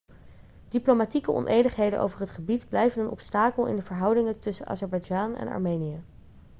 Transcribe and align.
diplomatieke 0.67 1.31
onenigheden 1.31 1.99
over 2.01 2.19
het 2.19 2.29
gebied 2.29 2.69
blijven 2.69 3.01
een 3.01 3.09
obstakel 3.09 3.65
in 3.67 3.75
de 3.75 3.81
verhoudingen 3.81 4.39
tussen 4.39 4.67
azerbeidzjan 4.67 5.35
en 5.35 5.47
armenië 5.47 6.03